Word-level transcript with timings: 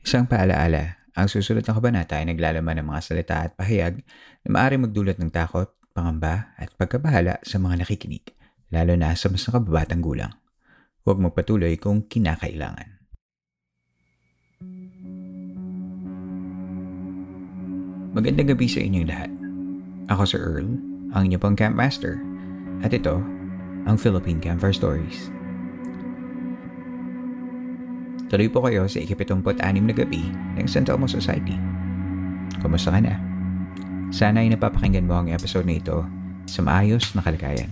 Isang 0.00 0.24
paalaala, 0.24 0.96
ang 1.12 1.28
susunod 1.28 1.60
na 1.60 1.76
kabanata 1.76 2.16
ay 2.16 2.32
naglalaman 2.32 2.80
ng 2.80 2.88
mga 2.88 3.00
salita 3.04 3.36
at 3.44 3.52
pahayag 3.52 4.00
na 4.46 4.48
maaari 4.48 4.80
magdulot 4.80 5.20
ng 5.20 5.28
takot, 5.28 5.68
pangamba 5.92 6.56
at 6.56 6.72
pagkabahala 6.80 7.36
sa 7.44 7.60
mga 7.60 7.84
nakikinig, 7.84 8.32
lalo 8.72 8.96
na 8.96 9.12
sa 9.12 9.28
mas 9.28 9.44
nakababatang 9.44 10.00
gulang. 10.00 10.32
Huwag 11.04 11.20
magpatuloy 11.20 11.76
kung 11.76 12.08
kinakailangan. 12.08 13.00
Magandang 18.10 18.56
gabi 18.56 18.66
sa 18.66 18.80
inyong 18.80 19.06
lahat. 19.06 19.30
Ako 20.10 20.22
si 20.26 20.36
Earl, 20.40 20.66
ang 21.12 21.22
inyong 21.28 21.44
pang 21.44 21.56
Camp. 21.56 21.76
At 21.76 22.90
ito, 22.90 23.20
ang 23.84 23.96
Philippine 24.00 24.40
Campfire 24.40 24.74
Stories. 24.74 25.39
Tuloy 28.30 28.46
po 28.46 28.62
kayo 28.62 28.86
sa 28.86 29.02
ikapitumput-anim 29.02 29.90
na 29.90 29.94
gabi 29.94 30.22
ng 30.54 30.62
St. 30.70 30.86
Elmo 30.86 31.10
Society. 31.10 31.58
Kumusta 32.62 32.94
ka 32.94 33.02
na? 33.02 33.18
Sana 34.14 34.46
ay 34.46 34.54
napapakinggan 34.54 35.10
mo 35.10 35.18
ang 35.18 35.34
episode 35.34 35.66
na 35.66 35.82
ito 35.82 36.06
sa 36.46 36.62
maayos 36.62 37.10
na 37.18 37.26
kalagayan. 37.26 37.66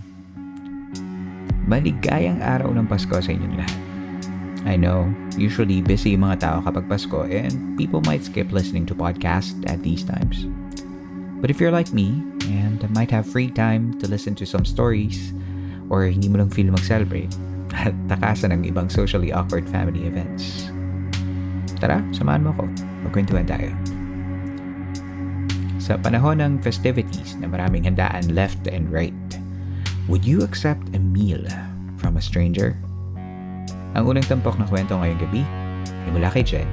Maligayang 1.63 2.43
araw 2.43 2.75
ng 2.75 2.91
Pasko 2.91 3.23
sa 3.23 3.31
inyong 3.31 3.55
lahat. 3.55 3.79
I 4.67 4.75
know, 4.75 5.07
usually 5.39 5.79
busy 5.79 6.19
yung 6.19 6.27
mga 6.27 6.43
tao 6.43 6.57
kapag 6.67 6.91
Pasko 6.91 7.23
and 7.23 7.79
people 7.79 8.03
might 8.03 8.27
skip 8.27 8.51
listening 8.51 8.83
to 8.83 8.91
podcasts 8.91 9.55
at 9.71 9.79
these 9.79 10.03
times. 10.03 10.43
But 11.39 11.47
if 11.47 11.63
you're 11.63 11.71
like 11.71 11.95
me 11.95 12.19
and 12.51 12.83
might 12.91 13.15
have 13.15 13.23
free 13.23 13.47
time 13.47 13.95
to 14.03 14.11
listen 14.11 14.35
to 14.35 14.43
some 14.43 14.67
stories 14.67 15.31
or 15.87 16.03
hindi 16.03 16.27
mo 16.27 16.43
lang 16.43 16.51
feel 16.51 16.67
mag-celebrate, 16.67 17.31
at 17.79 17.95
takasan 18.11 18.51
ng 18.51 18.67
ibang 18.67 18.91
socially 18.91 19.31
awkward 19.31 19.63
family 19.71 20.03
events. 20.03 20.67
Tara, 21.79 22.03
samahan 22.11 22.43
mo 22.43 22.51
ko. 22.59 22.67
Magkwentuhan 23.07 23.47
tayo. 23.47 23.71
Sa 25.79 25.95
panahon 25.95 26.43
ng 26.43 26.59
festivities 26.59 27.39
na 27.39 27.47
maraming 27.47 27.87
handaan 27.87 28.35
left 28.35 28.67
and 28.67 28.91
right, 28.91 29.15
would 30.11 30.27
you 30.27 30.43
accept 30.43 30.83
a 30.91 30.99
meal 30.99 31.41
from 31.95 32.19
a 32.19 32.23
stranger? 32.23 32.75
Ang 33.95 34.05
unang 34.05 34.27
tampok 34.27 34.59
na 34.59 34.67
kwento 34.67 34.99
ngayong 34.99 35.21
gabi 35.23 35.41
ay 35.87 36.09
mula 36.13 36.29
kay 36.29 36.43
Jen. 36.43 36.67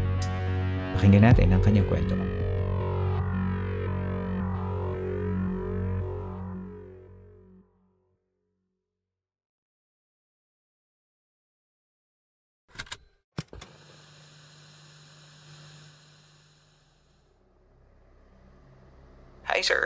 Pakinggan 0.98 1.25
natin 1.33 1.55
ang 1.55 1.63
kanyang 1.63 1.89
kwento. 1.89 2.36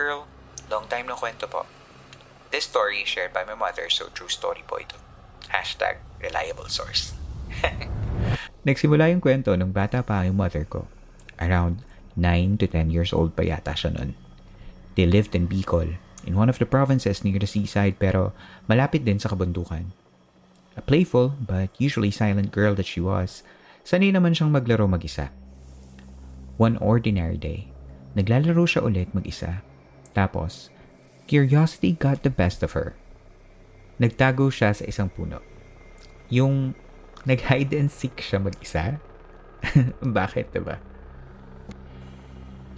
Earl. 0.01 0.25
Long 0.73 0.89
time 0.89 1.12
no 1.12 1.16
kwento 1.21 1.44
po. 1.44 1.69
This 2.49 2.65
story 2.65 3.05
is 3.05 3.11
shared 3.12 3.37
by 3.37 3.44
my 3.44 3.53
mother, 3.53 3.93
so 3.93 4.09
true 4.16 4.33
story 4.33 4.65
po 4.65 4.81
ito. 4.81 4.97
Hashtag 5.53 6.00
reliable 6.25 6.72
source. 6.72 7.12
Nagsimula 8.69 9.12
yung 9.12 9.21
kwento 9.21 9.53
nung 9.53 9.77
bata 9.77 10.00
pa 10.00 10.25
yung 10.25 10.41
mother 10.41 10.65
ko. 10.65 10.88
Around 11.37 11.84
9 12.16 12.65
to 12.65 12.66
10 12.66 12.88
years 12.88 13.12
old 13.12 13.37
pa 13.37 13.44
yata 13.44 13.77
siya 13.77 13.93
nun. 13.93 14.16
They 14.97 15.05
lived 15.05 15.37
in 15.37 15.53
Bicol, 15.53 16.00
in 16.25 16.32
one 16.32 16.49
of 16.49 16.56
the 16.56 16.69
provinces 16.69 17.21
near 17.21 17.37
the 17.37 17.49
seaside 17.49 18.00
pero 18.00 18.32
malapit 18.69 19.05
din 19.05 19.21
sa 19.21 19.28
kabundukan. 19.28 19.93
A 20.81 20.82
playful 20.82 21.37
but 21.37 21.69
usually 21.77 22.11
silent 22.12 22.56
girl 22.56 22.72
that 22.72 22.88
she 22.88 23.05
was, 23.05 23.44
sanay 23.84 24.12
naman 24.17 24.32
siyang 24.32 24.53
maglaro 24.53 24.88
mag-isa. 24.88 25.28
One 26.56 26.81
ordinary 26.81 27.37
day, 27.37 27.69
naglalaro 28.17 28.65
siya 28.65 28.84
ulit 28.84 29.12
mag-isa. 29.12 29.61
Tapos, 30.12 30.69
curiosity 31.31 31.94
got 31.94 32.26
the 32.26 32.32
best 32.32 32.62
of 32.66 32.75
her. 32.75 32.98
Nagtago 34.00 34.50
siya 34.50 34.75
sa 34.75 34.84
isang 34.88 35.12
puno. 35.12 35.38
Yung 36.32 36.75
nag-hide 37.28 37.76
and 37.76 37.93
seek 37.93 38.19
siya 38.19 38.41
mag-isa? 38.41 38.99
Bakit, 40.00 40.56
diba? 40.56 40.81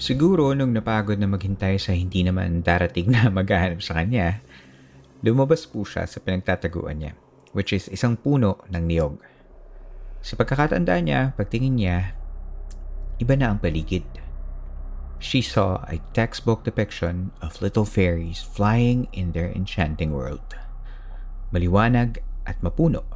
Siguro 0.03 0.51
nung 0.51 0.75
napagod 0.75 1.15
na 1.15 1.31
maghintay 1.31 1.79
sa 1.79 1.95
hindi 1.95 2.27
naman 2.27 2.67
darating 2.67 3.15
na 3.15 3.31
maghahanap 3.39 3.79
sa 3.79 4.03
kanya, 4.03 4.43
lumabas 5.23 5.63
po 5.71 5.87
siya 5.87 6.11
sa 6.11 6.19
pinagtataguan 6.19 6.99
niya, 6.99 7.13
which 7.55 7.71
is 7.71 7.87
isang 7.87 8.19
puno 8.19 8.59
ng 8.67 8.83
niyog. 8.83 9.23
Sa 10.19 10.35
pagkakatanda 10.35 10.99
niya, 10.99 11.31
pagtingin 11.39 11.79
niya, 11.79 12.19
iba 13.23 13.35
na 13.39 13.55
ang 13.55 13.63
paligid. 13.63 14.03
She 15.23 15.39
saw 15.39 15.87
a 15.87 16.03
textbook 16.19 16.67
depiction 16.67 17.31
of 17.39 17.63
little 17.63 17.87
fairies 17.87 18.43
flying 18.43 19.07
in 19.15 19.31
their 19.31 19.55
enchanting 19.55 20.11
world. 20.11 20.43
Maliwanag 21.55 22.19
at 22.43 22.59
mapuno. 22.59 23.07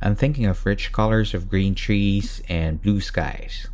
I'm 0.00 0.16
thinking 0.16 0.48
of 0.48 0.64
rich 0.64 0.96
colors 0.96 1.36
of 1.36 1.52
green 1.52 1.76
trees 1.76 2.40
and 2.48 2.80
blue 2.80 3.04
skies. 3.04 3.68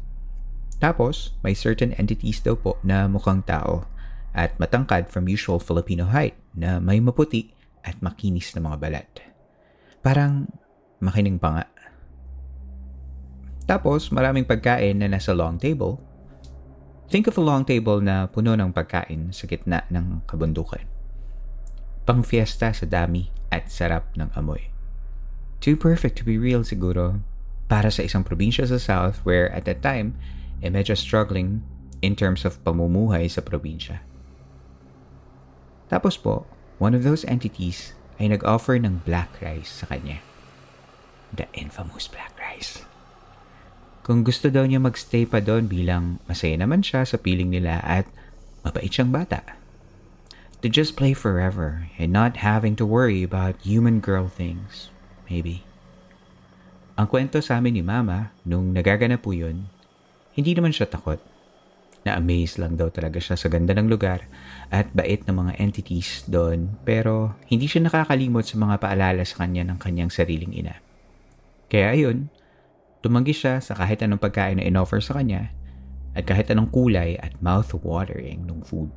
Tapos, 0.82 1.38
may 1.46 1.54
certain 1.54 1.94
entities 1.94 2.42
daw 2.42 2.58
po 2.58 2.82
na 2.82 3.06
mukhang 3.06 3.46
tao 3.46 3.86
at 4.34 4.58
matangkad 4.58 5.06
from 5.06 5.30
usual 5.30 5.62
Filipino 5.62 6.10
height 6.10 6.34
na 6.50 6.82
may 6.82 6.98
maputi 6.98 7.54
at 7.86 8.02
makinis 8.02 8.58
na 8.58 8.66
mga 8.66 8.76
balat. 8.82 9.10
Parang 10.02 10.50
makining 10.98 11.38
pa 11.38 11.62
nga. 11.62 11.64
Tapos, 13.70 14.10
maraming 14.10 14.42
pagkain 14.42 14.98
na 14.98 15.06
nasa 15.06 15.30
long 15.30 15.62
table. 15.62 16.02
Think 17.06 17.30
of 17.30 17.38
a 17.38 17.44
long 17.44 17.62
table 17.62 18.02
na 18.02 18.26
puno 18.26 18.58
ng 18.58 18.74
pagkain 18.74 19.30
sa 19.30 19.46
gitna 19.46 19.86
ng 19.94 20.26
kabundukan. 20.26 20.82
Pang 22.02 22.26
fiesta 22.26 22.74
sa 22.74 22.82
dami 22.82 23.30
at 23.46 23.70
sarap 23.70 24.10
ng 24.18 24.34
amoy. 24.34 24.74
Too 25.62 25.78
perfect 25.78 26.18
to 26.18 26.26
be 26.26 26.34
real 26.34 26.66
siguro 26.66 27.22
para 27.70 27.94
sa 27.94 28.02
isang 28.02 28.26
probinsya 28.26 28.66
sa 28.66 28.78
South 28.82 29.22
where 29.22 29.46
at 29.54 29.70
that 29.70 29.86
time, 29.86 30.18
eh 30.62 30.70
medyo 30.70 30.98
struggling 30.98 31.62
in 32.02 32.18
terms 32.18 32.42
of 32.42 32.58
pamumuhay 32.66 33.30
sa 33.30 33.42
probinsya. 33.42 34.02
Tapos 35.86 36.18
po, 36.18 36.46
one 36.82 36.94
of 36.94 37.06
those 37.06 37.22
entities 37.30 37.94
ay 38.18 38.34
nag-offer 38.34 38.82
ng 38.82 39.06
black 39.06 39.30
rice 39.38 39.70
sa 39.70 39.86
kanya. 39.86 40.18
The 41.30 41.46
infamous 41.54 42.10
black 42.10 42.34
rice. 42.34 42.82
Kung 44.06 44.22
gusto 44.22 44.46
daw 44.54 44.62
niya 44.62 44.78
magstay 44.78 45.26
pa 45.26 45.42
doon 45.42 45.66
bilang 45.66 46.22
masaya 46.30 46.54
naman 46.54 46.78
siya 46.78 47.02
sa 47.02 47.18
piling 47.18 47.50
nila 47.50 47.82
at 47.82 48.06
mabait 48.62 48.86
siyang 48.86 49.10
bata. 49.10 49.42
To 50.62 50.70
just 50.70 50.94
play 50.94 51.10
forever 51.10 51.90
and 51.98 52.14
not 52.14 52.38
having 52.38 52.78
to 52.78 52.86
worry 52.86 53.26
about 53.26 53.58
human 53.66 53.98
girl 53.98 54.30
things, 54.30 54.94
maybe. 55.26 55.66
Ang 56.94 57.10
kwento 57.10 57.42
sa 57.42 57.58
amin 57.58 57.82
ni 57.82 57.82
Mama, 57.82 58.30
nung 58.46 58.70
nagaganap 58.70 59.26
po 59.26 59.34
yun, 59.34 59.66
hindi 60.38 60.54
naman 60.54 60.70
siya 60.70 60.86
takot. 60.86 61.18
Na-amaze 62.06 62.62
lang 62.62 62.78
daw 62.78 62.86
talaga 62.94 63.18
siya 63.18 63.34
sa 63.34 63.50
ganda 63.50 63.74
ng 63.74 63.90
lugar 63.90 64.22
at 64.70 64.86
bait 64.94 65.26
ng 65.26 65.34
mga 65.34 65.58
entities 65.58 66.22
doon 66.30 66.78
pero 66.86 67.34
hindi 67.50 67.66
siya 67.66 67.82
nakakalimot 67.82 68.46
sa 68.46 68.54
mga 68.54 68.78
paalala 68.78 69.26
sa 69.26 69.42
kanya 69.42 69.66
ng 69.66 69.82
kanyang 69.82 70.14
sariling 70.14 70.54
ina. 70.54 70.78
Kaya 71.66 71.90
ayun, 71.90 72.30
tumanggi 73.06 73.30
siya 73.30 73.62
sa 73.62 73.78
kahit 73.78 74.02
anong 74.02 74.18
pagkain 74.18 74.58
na 74.58 74.66
inoffer 74.66 74.98
sa 74.98 75.14
kanya 75.14 75.54
at 76.18 76.26
kahit 76.26 76.50
anong 76.50 76.74
kulay 76.74 77.14
at 77.22 77.30
mouth-watering 77.38 78.42
ng 78.42 78.66
food. 78.66 78.90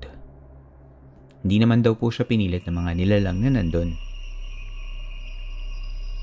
Hindi 1.45 1.61
naman 1.61 1.85
daw 1.85 1.93
po 1.93 2.09
siya 2.09 2.25
pinilit 2.25 2.65
ng 2.65 2.73
mga 2.73 2.91
nilalang 2.97 3.37
na 3.45 3.61
nandun. 3.61 3.93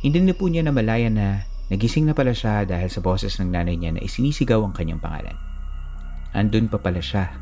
Hindi 0.03 0.19
na 0.27 0.35
po 0.35 0.51
niya 0.51 0.67
namalayan 0.67 1.15
na 1.15 1.47
nagising 1.71 2.11
na 2.11 2.15
pala 2.19 2.35
siya 2.35 2.67
dahil 2.67 2.91
sa 2.91 2.99
boses 2.99 3.39
ng 3.39 3.55
nanay 3.55 3.79
niya 3.79 3.95
na 3.95 4.03
isinisigaw 4.03 4.61
ang 4.67 4.75
kanyang 4.75 5.01
pangalan. 5.01 5.39
Andun 6.37 6.69
pa 6.69 6.83
pala 6.83 7.01
siya, 7.01 7.33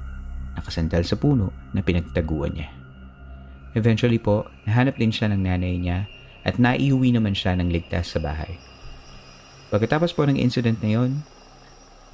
nakasandal 0.54 1.02
sa 1.02 1.18
puno 1.18 1.50
na 1.74 1.82
pinagtaguan 1.82 2.54
niya. 2.54 2.70
Eventually 3.74 4.22
po, 4.22 4.46
nahanap 4.70 4.94
din 4.94 5.10
siya 5.10 5.34
ng 5.34 5.40
nanay 5.42 5.74
niya 5.82 6.06
at 6.46 6.62
naiuwi 6.62 7.10
naman 7.10 7.34
siya 7.34 7.58
ng 7.58 7.74
ligtas 7.74 8.14
sa 8.14 8.22
bahay. 8.22 8.54
Pagkatapos 9.74 10.14
po 10.14 10.22
ng 10.22 10.38
incident 10.38 10.78
na 10.86 10.94
yon, 10.94 11.26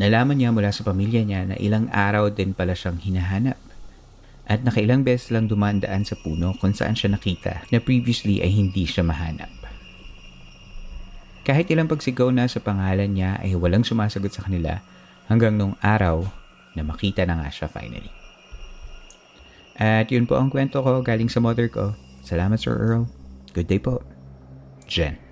nalaman 0.00 0.40
niya 0.40 0.48
mula 0.48 0.72
sa 0.72 0.80
pamilya 0.80 1.20
niya 1.28 1.44
na 1.44 1.60
ilang 1.60 1.92
araw 1.92 2.32
din 2.32 2.56
pala 2.56 2.72
siyang 2.72 2.96
hinahanap. 2.96 3.60
At 4.48 4.64
nakailang 4.64 5.04
beses 5.04 5.28
lang 5.28 5.44
dumandaan 5.44 6.08
sa 6.08 6.16
puno 6.16 6.56
kung 6.56 6.72
saan 6.72 6.96
siya 6.96 7.12
nakita 7.12 7.68
na 7.68 7.76
previously 7.84 8.40
ay 8.40 8.48
hindi 8.48 8.88
siya 8.88 9.04
mahanap. 9.04 9.52
Kahit 11.44 11.68
ilang 11.68 11.84
pagsigaw 11.84 12.32
na 12.32 12.48
sa 12.48 12.64
pangalan 12.64 13.12
niya 13.12 13.36
ay 13.44 13.52
walang 13.52 13.84
sumasagot 13.84 14.32
sa 14.32 14.48
kanila 14.48 14.80
hanggang 15.28 15.60
nung 15.60 15.76
araw 15.84 16.24
na 16.72 16.80
makita 16.80 17.28
na 17.28 17.44
nga 17.44 17.52
siya 17.52 17.68
finally. 17.68 18.08
At 19.76 20.08
yun 20.08 20.24
po 20.24 20.40
ang 20.40 20.48
kwento 20.48 20.80
ko 20.80 21.04
galing 21.04 21.28
sa 21.28 21.44
mother 21.44 21.68
ko. 21.68 21.92
Salamat 22.24 22.56
Sir 22.56 22.72
Earl. 22.72 23.04
Good 23.52 23.68
day 23.68 23.84
po. 23.84 24.00
Jen. 24.88 25.29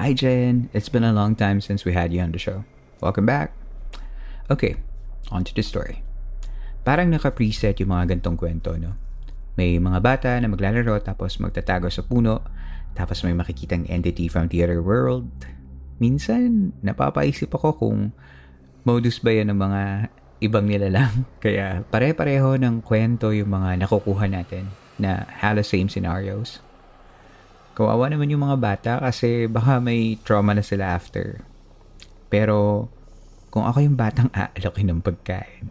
Hi 0.00 0.16
Jen, 0.16 0.72
it's 0.72 0.88
been 0.88 1.04
a 1.04 1.12
long 1.12 1.36
time 1.36 1.60
since 1.60 1.84
we 1.84 1.92
had 1.92 2.16
you 2.16 2.24
on 2.24 2.32
the 2.32 2.40
show. 2.40 2.64
Welcome 3.04 3.28
back. 3.28 3.52
Okay, 4.48 4.80
on 5.28 5.44
to 5.44 5.52
the 5.52 5.60
story. 5.60 6.00
Parang 6.80 7.12
naka-preset 7.12 7.76
yung 7.76 7.92
mga 7.92 8.16
gantong 8.16 8.40
kwento, 8.40 8.72
no? 8.80 8.96
May 9.60 9.76
mga 9.76 10.00
bata 10.00 10.40
na 10.40 10.48
maglalaro 10.48 10.96
tapos 11.04 11.36
magtatago 11.36 11.92
sa 11.92 12.00
puno, 12.00 12.40
tapos 12.96 13.20
may 13.20 13.36
makikitang 13.36 13.84
entity 13.92 14.32
from 14.32 14.48
the 14.48 14.64
other 14.64 14.80
world. 14.80 15.28
Minsan, 16.00 16.72
napapaisip 16.80 17.52
ako 17.52 17.76
kung 17.76 18.16
modus 18.88 19.20
ba 19.20 19.36
yan 19.36 19.52
ng 19.52 19.60
mga 19.60 19.82
ibang 20.40 20.72
nila 20.72 20.88
lang. 20.88 21.28
Kaya 21.44 21.84
pare-pareho 21.92 22.56
ng 22.56 22.80
kwento 22.80 23.28
yung 23.36 23.52
mga 23.52 23.84
nakukuha 23.84 24.24
natin 24.24 24.72
na 24.96 25.28
halos 25.44 25.68
same 25.68 25.92
scenarios. 25.92 26.64
Kawawa 27.72 28.12
naman 28.12 28.28
yung 28.28 28.44
mga 28.44 28.58
bata 28.60 28.92
kasi 29.00 29.48
baka 29.48 29.80
may 29.80 30.20
trauma 30.20 30.52
na 30.52 30.60
sila 30.60 30.92
after. 30.92 31.40
Pero 32.28 32.88
kung 33.48 33.64
ako 33.64 33.80
yung 33.80 33.96
batang 33.96 34.28
aalokin 34.36 34.92
ng 34.92 35.00
pagkain 35.00 35.68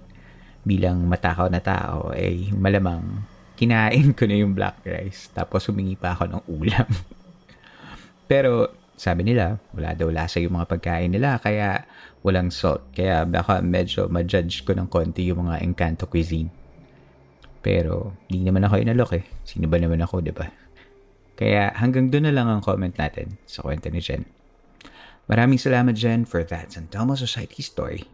bilang 0.65 1.05
matakaw 1.05 1.49
na 1.49 1.61
tao, 1.61 2.13
ay 2.13 2.53
malamang 2.53 3.25
kinain 3.57 4.13
ko 4.17 4.25
na 4.25 4.37
yung 4.37 4.57
black 4.57 4.81
rice. 4.85 5.29
Tapos 5.33 5.65
humingi 5.69 5.93
pa 5.97 6.17
ako 6.17 6.23
ng 6.29 6.43
ulam. 6.49 6.89
Pero 8.29 8.73
sabi 8.97 9.25
nila, 9.25 9.57
wala 9.73 9.97
daw 9.97 10.09
lasa 10.13 10.37
yung 10.37 10.57
mga 10.57 10.69
pagkain 10.69 11.09
nila, 11.09 11.41
kaya 11.41 11.85
walang 12.21 12.53
salt. 12.53 12.93
Kaya 12.93 13.25
baka 13.25 13.61
medyo 13.65 14.05
ma-judge 14.09 14.61
ko 14.61 14.77
ng 14.77 14.89
konti 14.89 15.29
yung 15.29 15.49
mga 15.49 15.65
Encanto 15.65 16.05
cuisine. 16.05 16.53
Pero, 17.61 18.17
di 18.25 18.41
naman 18.41 18.65
ako 18.65 18.81
inalok 18.81 19.21
eh. 19.21 19.25
Sino 19.45 19.69
ba 19.69 19.77
naman 19.77 20.01
ako, 20.01 20.21
di 20.21 20.33
ba? 20.33 20.60
Kaya 21.41 21.73
hanggang 21.73 22.13
doon 22.13 22.29
na 22.29 22.35
lang 22.37 22.45
ang 22.45 22.61
comment 22.61 22.93
natin 22.93 23.41
sa 23.49 23.65
kwento 23.65 23.89
ni 23.89 23.97
Jen. 23.97 24.29
Maraming 25.25 25.57
salamat, 25.57 25.97
Jen, 25.97 26.21
for 26.21 26.45
that 26.45 26.69
San 26.69 26.85
Society 27.17 27.65
story. 27.65 28.05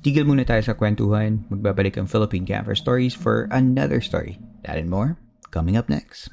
Tigil 0.00 0.24
muna 0.24 0.48
tayo 0.48 0.64
sa 0.64 0.72
kwentuhan. 0.72 1.44
Magbabalik 1.52 2.00
ang 2.00 2.08
Philippine 2.08 2.48
Camper 2.48 2.76
Stories 2.76 3.12
for 3.12 3.44
another 3.52 4.00
story. 4.00 4.40
That 4.64 4.80
and 4.80 4.88
more, 4.88 5.20
coming 5.52 5.76
up 5.76 5.92
next. 5.92 6.32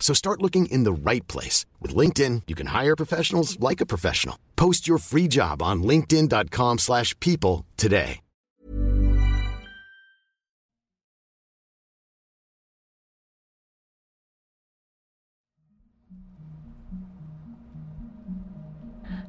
So 0.00 0.12
start 0.12 0.42
looking 0.42 0.66
in 0.66 0.82
the 0.82 0.92
right 0.92 1.26
place. 1.28 1.66
With 1.78 1.94
LinkedIn, 1.94 2.42
you 2.48 2.56
can 2.56 2.74
hire 2.74 2.96
professionals 2.96 3.60
like 3.60 3.80
a 3.80 3.86
professional. 3.86 4.36
Post 4.56 4.88
your 4.88 4.98
free 4.98 5.28
job 5.28 5.62
on 5.62 5.84
linkedin.com 5.84 6.78
slash 6.78 7.14
people 7.20 7.64
today. 7.76 8.20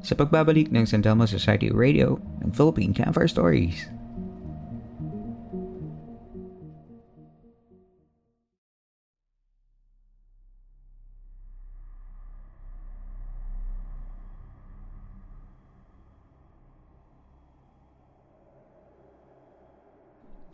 Sa 0.01 0.17
pagbabalik 0.17 0.73
ng 0.73 0.89
San 0.89 1.05
Telmo 1.05 1.29
Society 1.29 1.69
Radio 1.69 2.17
ng 2.41 2.49
Philippine 2.57 2.89
Campfire 2.89 3.29
Stories. 3.29 3.85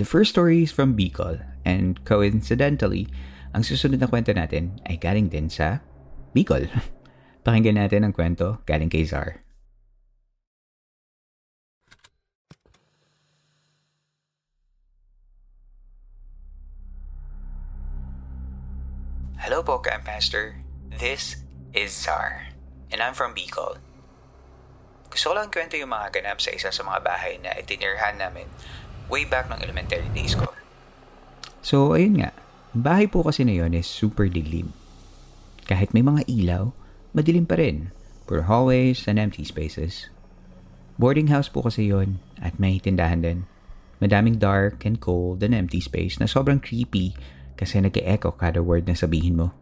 First 0.07 0.39
story 0.39 0.63
is 0.63 0.71
from 0.71 0.95
Bicol 0.95 1.43
and 1.67 1.99
coincidentally, 2.07 3.11
ang 3.51 3.67
susunod 3.67 3.99
na 3.99 4.07
kwento 4.07 4.31
natin 4.31 4.79
ay 4.87 4.95
galing 4.95 5.27
din 5.27 5.51
sa 5.51 5.83
Bicol. 6.31 6.71
Pakinggan 7.43 7.75
natin 7.75 8.07
ang 8.07 8.15
kwento 8.15 8.63
galing 8.63 8.87
kay 8.87 9.03
Zar. 9.03 9.43
Hello 19.43 19.59
po, 19.59 19.83
Campmaster. 19.83 20.63
This 20.87 21.43
is 21.75 21.91
Zar, 21.91 22.55
and 22.95 23.03
I'm 23.03 23.11
from 23.11 23.35
Bicol. 23.35 23.83
Gusto 25.11 25.31
ko 25.31 25.33
lang 25.35 25.51
kwento 25.51 25.75
yung 25.75 25.91
mga 25.91 26.15
ganap 26.15 26.39
sa 26.39 26.55
isa 26.55 26.71
sa 26.71 26.87
mga 26.87 27.03
bahay 27.03 27.43
na 27.43 27.51
itinirhan 27.59 28.23
namin 28.23 28.47
way 29.07 29.23
back 29.27 29.47
ng 29.51 29.59
elementary 29.63 30.07
days 30.11 30.35
ko. 30.35 30.47
So, 31.63 31.95
ayun 31.95 32.23
nga. 32.23 32.31
Bahay 32.77 33.09
po 33.09 33.25
kasi 33.25 33.43
na 33.43 33.55
yun 33.57 33.73
is 33.73 33.89
super 33.89 34.29
dilim. 34.29 34.71
Kahit 35.67 35.91
may 35.91 36.05
mga 36.05 36.27
ilaw, 36.29 36.71
madilim 37.11 37.43
pa 37.43 37.59
rin. 37.59 37.91
Pure 38.27 38.47
hallways 38.47 39.07
and 39.07 39.19
empty 39.19 39.43
spaces. 39.43 40.07
Boarding 40.99 41.31
house 41.31 41.47
po 41.51 41.65
kasi 41.65 41.91
yon 41.91 42.19
at 42.39 42.55
may 42.59 42.79
tindahan 42.79 43.23
din. 43.23 43.39
Madaming 43.97 44.37
dark 44.37 44.85
and 44.85 45.01
cold 45.01 45.41
and 45.41 45.57
empty 45.57 45.81
space 45.81 46.21
na 46.21 46.29
sobrang 46.29 46.61
creepy 46.61 47.17
kasi 47.57 47.81
nag-echo 47.81 48.35
kada 48.37 48.61
word 48.61 48.85
na 48.85 48.93
sabihin 48.93 49.39
mo. 49.41 49.55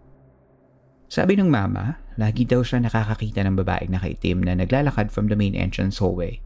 Sabi 1.08 1.38
ng 1.40 1.48
mama, 1.48 2.02
lagi 2.20 2.44
daw 2.44 2.66
siya 2.66 2.84
nakakakita 2.84 3.46
ng 3.46 3.56
babaeng 3.62 3.94
nakaitim 3.94 4.44
na 4.44 4.58
naglalakad 4.58 5.14
from 5.14 5.32
the 5.32 5.38
main 5.38 5.56
entrance 5.56 6.02
hallway 6.02 6.42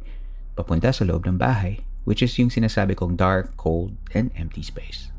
papunta 0.60 0.92
sa 0.92 1.08
loob 1.08 1.24
ng 1.24 1.40
bahay, 1.40 1.80
which 2.04 2.24
is 2.24 2.36
yung 2.40 2.52
sinasabi 2.52 2.96
kong 2.96 3.20
dark, 3.20 3.56
cold, 3.60 3.96
and 4.16 4.32
empty 4.36 4.64
space. 4.64 5.12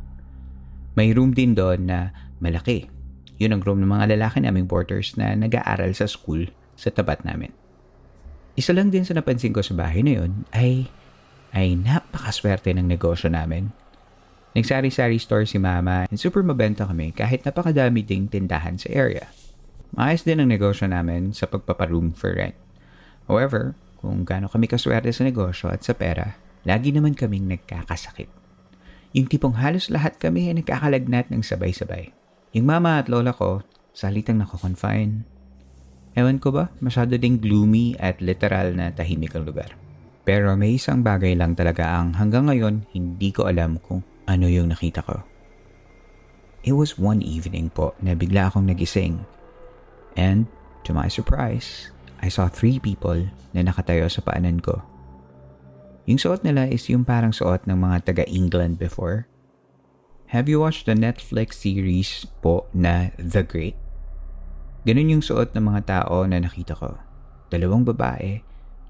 May 0.95 1.15
room 1.15 1.33
din 1.33 1.55
doon 1.55 1.87
na 1.89 2.13
malaki. 2.43 2.91
Yun 3.41 3.57
ang 3.57 3.63
room 3.65 3.81
ng 3.81 3.89
mga 3.89 4.17
lalaki 4.17 4.45
naming 4.45 4.69
porters 4.69 5.17
na 5.17 5.33
nag-aaral 5.33 5.97
sa 5.97 6.05
school 6.05 6.45
sa 6.77 6.93
tapat 6.93 7.25
namin. 7.25 7.53
Isa 8.59 8.77
lang 8.77 8.93
din 8.93 9.07
sa 9.07 9.17
napansin 9.17 9.55
ko 9.55 9.65
sa 9.65 9.73
bahay 9.73 10.05
na 10.05 10.21
yun 10.21 10.45
ay, 10.53 10.91
ay 11.57 11.79
napakaswerte 11.79 12.75
ng 12.77 12.85
negosyo 12.85 13.33
namin. 13.33 13.73
Nagsari-sari 14.53 15.17
store 15.23 15.47
si 15.47 15.63
mama 15.63 16.11
and 16.11 16.19
super 16.19 16.43
mabenta 16.43 16.83
kami 16.85 17.15
kahit 17.15 17.47
napakadami 17.47 18.03
ding 18.03 18.27
tindahan 18.27 18.77
sa 18.77 18.91
area. 18.91 19.31
Maayos 19.95 20.27
din 20.27 20.43
ang 20.43 20.51
negosyo 20.51 20.91
namin 20.91 21.31
sa 21.31 21.47
pagpaparoom 21.47 22.11
for 22.13 22.35
rent. 22.35 22.59
However, 23.31 23.79
kung 24.03 24.27
gaano 24.27 24.51
kami 24.51 24.67
kaswerte 24.67 25.15
sa 25.15 25.23
negosyo 25.23 25.71
at 25.71 25.87
sa 25.87 25.95
pera, 25.95 26.35
lagi 26.65 26.93
naman 26.93 27.17
kaming 27.17 27.49
nagkakasakit. 27.49 28.29
Yung 29.11 29.27
tipong 29.27 29.59
halos 29.59 29.91
lahat 29.91 30.23
kami 30.23 30.51
ay 30.51 30.63
nagkakalagnat 30.63 31.35
ng 31.35 31.43
sabay-sabay. 31.43 32.15
Yung 32.55 32.67
mama 32.71 33.03
at 33.03 33.11
lola 33.11 33.35
ko, 33.35 33.63
salitang 33.91 34.39
nako-confine. 34.39 35.27
Ewan 36.15 36.43
ko 36.43 36.51
ba, 36.55 36.71
masyado 36.83 37.15
ding 37.19 37.39
gloomy 37.39 37.95
at 37.99 38.19
literal 38.19 38.75
na 38.75 38.91
tahimik 38.91 39.35
ang 39.35 39.47
lugar. 39.47 39.75
Pero 40.27 40.55
may 40.55 40.79
isang 40.79 41.03
bagay 41.03 41.35
lang 41.35 41.59
talaga 41.59 41.99
ang 41.99 42.15
hanggang 42.15 42.47
ngayon 42.47 42.87
hindi 42.95 43.31
ko 43.35 43.51
alam 43.51 43.83
kung 43.83 44.03
ano 44.31 44.47
yung 44.47 44.71
nakita 44.71 45.03
ko. 45.03 45.23
It 46.61 46.77
was 46.77 47.01
one 47.01 47.25
evening 47.25 47.73
po 47.73 47.97
na 48.05 48.13
bigla 48.13 48.53
akong 48.53 48.69
nagising. 48.69 49.25
And, 50.15 50.45
to 50.85 50.93
my 50.93 51.09
surprise, 51.09 51.89
I 52.21 52.29
saw 52.29 52.53
three 52.53 52.77
people 52.77 53.25
na 53.57 53.65
nakatayo 53.65 54.13
sa 54.13 54.21
paanan 54.21 54.61
ko. 54.61 54.85
Yung 56.09 56.17
suot 56.17 56.41
nila 56.41 56.65
is 56.69 56.89
yung 56.89 57.05
parang 57.05 57.35
suot 57.35 57.69
ng 57.69 57.77
mga 57.77 58.09
taga-England 58.09 58.81
before. 58.81 59.29
Have 60.31 60.47
you 60.47 60.63
watched 60.63 60.87
the 60.87 60.95
Netflix 60.95 61.61
series 61.61 62.25
po 62.41 62.71
na 62.71 63.11
The 63.19 63.43
Great? 63.43 63.77
Ganun 64.87 65.13
yung 65.19 65.25
suot 65.25 65.53
ng 65.53 65.65
mga 65.67 65.81
tao 65.85 66.25
na 66.25 66.41
nakita 66.41 66.73
ko. 66.79 66.97
Dalawang 67.53 67.85
babae. 67.85 68.41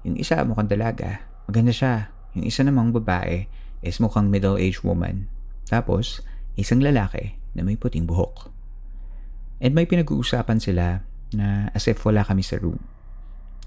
Yung 0.07 0.15
isa 0.15 0.39
mukhang 0.45 0.71
dalaga. 0.71 1.25
Maganda 1.49 1.73
siya. 1.75 2.13
Yung 2.37 2.47
isa 2.47 2.63
namang 2.63 2.95
babae 2.95 3.49
is 3.83 3.99
mukhang 3.99 4.31
middle-aged 4.31 4.85
woman. 4.85 5.27
Tapos, 5.67 6.23
isang 6.55 6.79
lalaki 6.79 7.35
na 7.57 7.65
may 7.65 7.75
puting 7.75 8.07
buhok. 8.07 8.53
And 9.59 9.75
may 9.75 9.89
pinag-uusapan 9.89 10.63
sila 10.63 11.03
na 11.35 11.73
as 11.75 11.89
if 11.89 11.99
wala 12.07 12.23
kami 12.23 12.45
sa 12.45 12.61
room. 12.61 12.79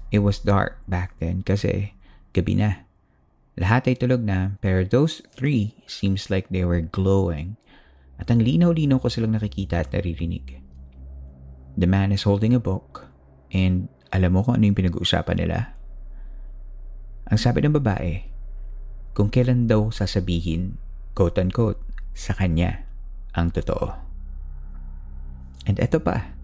It 0.09 0.23
was 0.23 0.41
dark 0.41 0.79
back 0.87 1.17
then 1.19 1.43
kasi 1.43 1.93
gabi 2.33 2.57
na. 2.57 2.84
Lahat 3.55 3.87
ay 3.87 3.95
tulog 3.95 4.19
na, 4.19 4.59
pero 4.59 4.83
those 4.83 5.23
three 5.31 5.79
seems 5.87 6.27
like 6.27 6.51
they 6.51 6.67
were 6.67 6.83
glowing. 6.83 7.55
At 8.19 8.27
ang 8.27 8.43
linaw-linaw 8.43 8.99
ko 8.99 9.07
silang 9.07 9.35
nakikita 9.35 9.79
at 9.79 9.95
naririnig. 9.95 10.59
The 11.79 11.87
man 11.87 12.11
is 12.11 12.27
holding 12.27 12.51
a 12.51 12.59
book, 12.59 13.07
and 13.55 13.87
alam 14.11 14.35
mo 14.35 14.43
kung 14.43 14.59
ano 14.59 14.67
yung 14.67 14.79
pinag-uusapan 14.79 15.39
nila? 15.39 15.75
Ang 17.31 17.39
sabi 17.39 17.63
ng 17.63 17.75
babae, 17.75 18.27
kung 19.15 19.31
kailan 19.31 19.71
daw 19.71 19.87
sasabihin, 19.87 20.75
quote-unquote, 21.15 21.79
sa 22.15 22.35
kanya 22.35 22.83
ang 23.35 23.51
totoo. 23.51 23.91
And 25.63 25.79
eto 25.79 26.03
pa, 26.03 26.35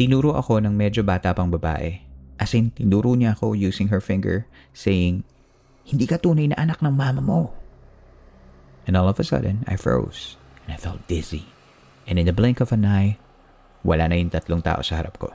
tinuro 0.00 0.36
ako 0.36 0.60
ng 0.64 0.72
medyo 0.72 1.04
bata 1.04 1.36
pang 1.36 1.52
babae. 1.52 2.00
As 2.40 2.52
in, 2.56 2.72
tinuro 2.72 3.12
niya 3.12 3.36
ako 3.36 3.52
using 3.54 3.88
her 3.92 4.00
finger, 4.00 4.48
saying, 4.72 5.24
hindi 5.84 6.08
ka 6.08 6.16
tunay 6.16 6.50
na 6.50 6.56
anak 6.56 6.80
ng 6.80 6.92
mama 6.92 7.20
mo. 7.20 7.52
And 8.84 8.96
all 8.96 9.08
of 9.08 9.20
a 9.20 9.24
sudden, 9.24 9.64
I 9.68 9.76
froze 9.76 10.36
and 10.64 10.72
I 10.72 10.78
felt 10.80 11.04
dizzy. 11.08 11.48
And 12.04 12.20
in 12.20 12.28
the 12.28 12.36
blink 12.36 12.60
of 12.60 12.72
an 12.72 12.84
eye, 12.84 13.16
wala 13.84 14.08
na 14.08 14.16
yung 14.16 14.32
tatlong 14.32 14.64
tao 14.64 14.80
sa 14.80 15.00
harap 15.00 15.16
ko. 15.20 15.28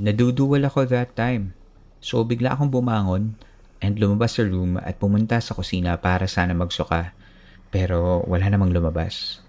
Naduduwal 0.00 0.64
ako 0.64 0.88
that 0.88 1.12
time. 1.16 1.52
So 2.04 2.24
bigla 2.24 2.56
akong 2.56 2.72
bumangon 2.72 3.36
and 3.80 4.00
lumabas 4.00 4.36
sa 4.36 4.44
room 4.44 4.80
at 4.80 4.96
pumunta 5.00 5.40
sa 5.40 5.56
kusina 5.56 5.96
para 6.00 6.24
sana 6.28 6.56
magsuka. 6.56 7.12
Pero 7.68 8.24
wala 8.28 8.48
namang 8.48 8.72
lumabas. 8.72 9.44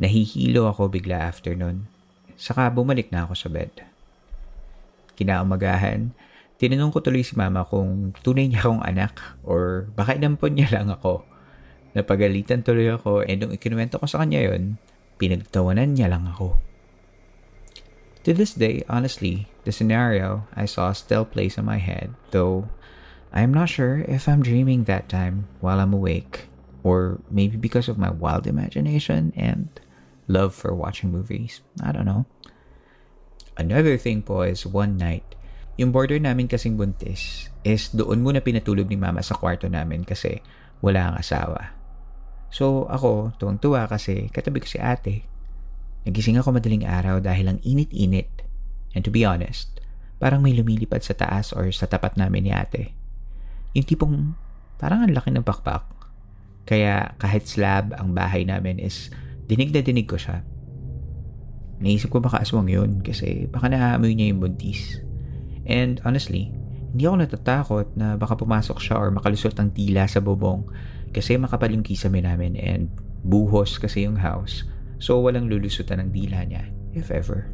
Nahihilo 0.00 0.68
ako 0.68 0.92
bigla 0.92 1.28
after 1.28 1.52
nun. 1.52 1.88
Saka 2.36 2.72
bumalik 2.72 3.12
na 3.12 3.28
ako 3.28 3.34
sa 3.36 3.48
bed. 3.52 3.72
Kinaumagahan, 5.16 6.16
Tinanong 6.62 6.94
ko 6.94 7.02
tuloy 7.02 7.26
si 7.26 7.34
mama 7.34 7.66
kung 7.66 8.14
tunay 8.22 8.46
niya 8.46 8.62
akong 8.62 8.86
anak 8.86 9.18
or 9.42 9.90
baka 9.98 10.14
inampon 10.14 10.54
niya 10.54 10.70
lang 10.78 10.94
ako. 10.94 11.26
Napagalitan 11.98 12.62
tuloy 12.62 12.86
ako 12.86 13.26
and 13.26 13.42
nung 13.42 13.50
ikinuwento 13.50 13.98
ko 13.98 14.06
sa 14.06 14.22
kanya 14.22 14.46
yon, 14.46 14.78
pinagtawanan 15.18 15.98
niya 15.98 16.06
lang 16.06 16.30
ako. 16.30 16.62
To 18.22 18.30
this 18.30 18.54
day, 18.54 18.86
honestly, 18.86 19.50
the 19.66 19.74
scenario 19.74 20.46
I 20.54 20.70
saw 20.70 20.94
still 20.94 21.26
plays 21.26 21.58
in 21.58 21.66
my 21.66 21.82
head, 21.82 22.14
though 22.30 22.70
I 23.34 23.42
am 23.42 23.50
not 23.50 23.66
sure 23.66 24.06
if 24.06 24.30
I'm 24.30 24.46
dreaming 24.46 24.86
that 24.86 25.10
time 25.10 25.50
while 25.58 25.82
I'm 25.82 25.90
awake, 25.90 26.46
or 26.86 27.18
maybe 27.26 27.58
because 27.58 27.90
of 27.90 27.98
my 27.98 28.14
wild 28.14 28.46
imagination 28.46 29.34
and 29.34 29.66
love 30.30 30.54
for 30.54 30.70
watching 30.70 31.10
movies. 31.10 31.58
I 31.82 31.90
don't 31.90 32.06
know. 32.06 32.30
Another 33.58 33.98
thing 33.98 34.22
po 34.22 34.46
is 34.46 34.62
one 34.62 34.94
night, 34.94 35.34
yung 35.80 35.90
border 35.90 36.20
namin 36.20 36.50
kasing 36.50 36.76
buntis 36.76 37.48
is 37.64 37.88
doon 37.96 38.20
muna 38.20 38.44
pinatulog 38.44 38.88
ni 38.92 38.98
mama 39.00 39.24
sa 39.24 39.32
kwarto 39.38 39.70
namin 39.72 40.04
kasi 40.04 40.44
wala 40.84 41.12
ang 41.12 41.16
asawa. 41.16 41.72
So 42.52 42.84
ako, 42.92 43.32
tuwang-tuwa 43.40 43.88
kasi 43.88 44.28
katabi 44.28 44.60
ko 44.60 44.68
si 44.68 44.76
ate. 44.76 45.24
Nagising 46.04 46.36
ako 46.36 46.60
madaling 46.60 46.84
araw 46.84 47.22
dahil 47.22 47.48
ang 47.48 47.58
init-init. 47.64 48.44
And 48.92 49.00
to 49.06 49.14
be 49.14 49.24
honest, 49.24 49.80
parang 50.20 50.44
may 50.44 50.52
lumilipad 50.52 51.00
sa 51.00 51.16
taas 51.16 51.56
or 51.56 51.72
sa 51.72 51.88
tapat 51.88 52.20
namin 52.20 52.44
ni 52.44 52.52
ate. 52.52 52.92
Yung 53.72 53.88
tipong 53.88 54.36
parang 54.76 55.08
ang 55.08 55.14
laki 55.16 55.32
ng 55.32 55.46
pakpak. 55.46 55.88
Kaya 56.68 57.16
kahit 57.16 57.48
slab 57.48 57.96
ang 57.96 58.12
bahay 58.12 58.44
namin 58.44 58.76
is 58.76 59.08
dinig 59.48 59.72
na 59.72 59.80
dinig 59.80 60.04
ko 60.04 60.20
siya. 60.20 60.44
Naisip 61.80 62.12
ko 62.12 62.20
baka 62.20 62.44
aswang 62.44 62.68
yun 62.68 63.00
kasi 63.00 63.48
baka 63.48 63.72
naamoy 63.72 64.12
niya 64.12 64.30
yung 64.30 64.44
buntis. 64.44 65.00
And 65.66 66.02
honestly, 66.02 66.50
hindi 66.92 67.08
ako 67.08 67.16
natatakot 67.24 67.86
na 67.96 68.20
baka 68.20 68.36
pumasok 68.36 68.78
siya 68.82 69.00
or 69.00 69.08
makalusot 69.08 69.56
ang 69.56 69.72
tila 69.72 70.04
sa 70.04 70.20
bubong 70.20 70.68
kasi 71.12 71.40
makapal 71.40 71.72
yung 71.72 71.84
kisame 71.84 72.20
namin 72.20 72.56
and 72.60 72.92
buhos 73.22 73.80
kasi 73.80 74.04
yung 74.04 74.18
house 74.18 74.66
so 75.02 75.18
walang 75.18 75.50
lulusutan 75.50 75.98
ng 75.98 76.10
dila 76.14 76.46
niya, 76.46 76.68
if 76.94 77.10
ever. 77.10 77.50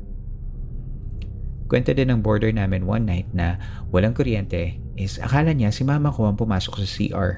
Kwento 1.69 1.93
din 1.93 2.13
ng 2.13 2.21
border 2.21 2.53
namin 2.53 2.85
one 2.85 3.05
night 3.09 3.29
na 3.33 3.57
walang 3.89 4.13
kuryente 4.13 4.81
is 4.97 5.17
akala 5.21 5.53
niya 5.57 5.73
si 5.73 5.85
mama 5.85 6.13
ko 6.13 6.29
ang 6.29 6.37
pumasok 6.37 6.81
sa 6.81 6.89
CR. 6.89 7.33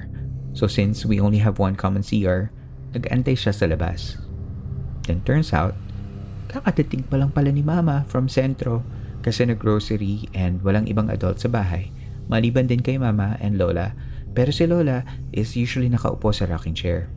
So 0.51 0.67
since 0.67 1.07
we 1.07 1.23
only 1.23 1.39
have 1.39 1.59
one 1.59 1.79
common 1.79 2.03
CR, 2.03 2.51
nag-antay 2.91 3.39
siya 3.39 3.55
sa 3.55 3.67
labas. 3.67 4.19
Then 5.07 5.23
turns 5.23 5.55
out, 5.55 5.75
kakatitig 6.51 7.07
pa 7.07 7.19
lang 7.19 7.31
pala 7.31 7.51
ni 7.51 7.63
mama 7.63 8.03
from 8.11 8.27
sentro 8.27 8.83
kasi 9.21 9.45
nag-grocery 9.45 10.27
and 10.33 10.59
walang 10.65 10.89
ibang 10.89 11.07
adult 11.07 11.39
sa 11.39 11.47
bahay, 11.47 11.93
maliban 12.27 12.67
din 12.67 12.81
kay 12.81 12.97
mama 12.97 13.37
and 13.39 13.61
lola, 13.61 13.93
pero 14.35 14.49
si 14.49 14.67
lola 14.67 15.05
is 15.31 15.55
usually 15.55 15.87
nakaupo 15.87 16.33
sa 16.33 16.49
rocking 16.49 16.75
chair. 16.75 17.07